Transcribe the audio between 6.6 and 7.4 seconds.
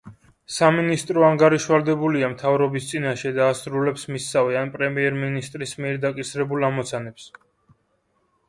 ამოცანებს.